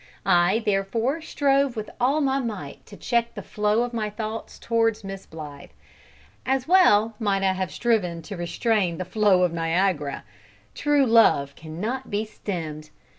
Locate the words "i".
0.25-0.63, 7.43-7.53